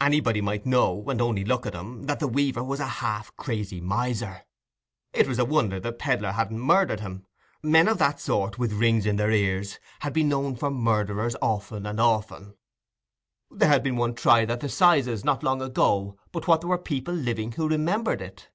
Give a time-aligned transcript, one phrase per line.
[0.00, 4.44] Anybody might know—and only look at him—that the weaver was a half crazy miser.
[5.12, 7.26] It was a wonder the pedlar hadn't murdered him;
[7.62, 11.84] men of that sort, with rings in their ears, had been known for murderers often
[11.84, 12.54] and often;
[13.50, 16.68] there had been one tried at the 'sizes, not so long ago but what there
[16.68, 18.48] were people living who remembered it.